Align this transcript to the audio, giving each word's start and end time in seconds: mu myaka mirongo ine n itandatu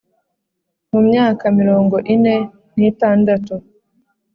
mu 0.91 0.99
myaka 1.07 1.45
mirongo 1.59 1.95
ine 2.15 2.35
n 2.77 2.77
itandatu 2.91 3.53